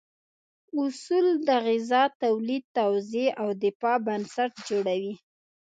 [0.83, 5.13] اصول د غذا تولید، توزیع او دفاع بنسټ جوړوي.